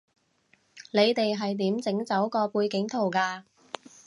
[0.91, 3.43] 你哋係點整走個背景圖㗎